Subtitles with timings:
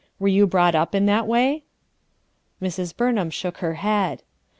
[0.17, 1.61] Were you brought up in that way?"'
[2.59, 2.97] Mrs.
[2.97, 4.23] Burnham shook her head.